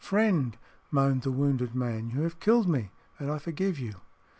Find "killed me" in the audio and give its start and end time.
2.39-2.89